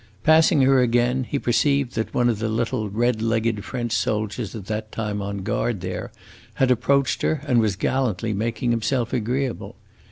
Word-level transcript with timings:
Passing 0.23 0.61
her 0.61 0.81
again, 0.81 1.25
he 1.29 1.37
perceived 1.37 1.93
that 1.93 2.11
one 2.11 2.27
of 2.27 2.39
the 2.39 2.49
little 2.49 2.89
red 2.89 3.21
legged 3.21 3.63
French 3.63 3.91
soldiers 3.91 4.55
at 4.55 4.65
that 4.65 4.91
time 4.91 5.21
on 5.21 5.43
guard 5.43 5.81
there 5.81 6.11
had 6.55 6.71
approached 6.71 7.21
her 7.21 7.43
and 7.45 7.59
was 7.59 7.75
gallantly 7.75 8.33
making 8.33 8.71
himself 8.71 9.13
agreeable. 9.13 9.75